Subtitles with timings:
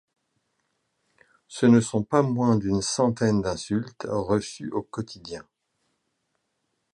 [1.47, 5.45] Ce ne sont pas moins d'une centaine d'insultes reçues au quotidien.